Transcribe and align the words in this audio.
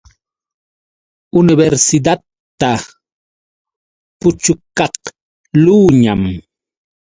Universidadta 1.41 2.71
puchukaqluuñam. 4.19 6.21